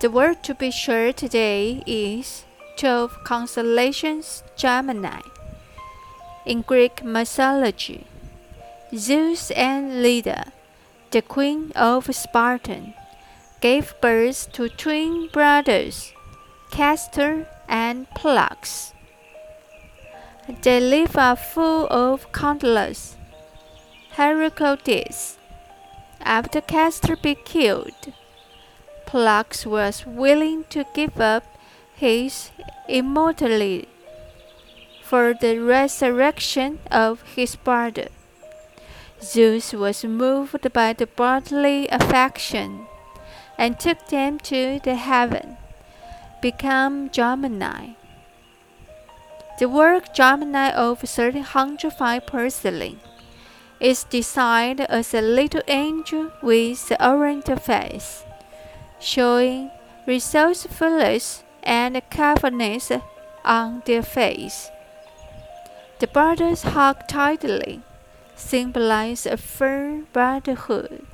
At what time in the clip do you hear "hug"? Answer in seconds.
66.62-67.08